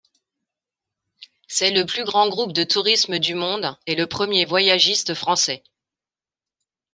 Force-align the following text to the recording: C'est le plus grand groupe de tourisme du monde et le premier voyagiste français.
C'est 1.47 1.69
le 1.69 1.85
plus 1.85 2.03
grand 2.05 2.27
groupe 2.27 2.53
de 2.53 2.63
tourisme 2.63 3.19
du 3.19 3.35
monde 3.35 3.77
et 3.85 3.93
le 3.93 4.07
premier 4.07 4.45
voyagiste 4.45 5.13
français. 5.13 5.61